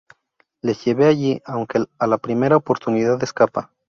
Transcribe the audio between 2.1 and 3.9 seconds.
primera oportunidad escapa.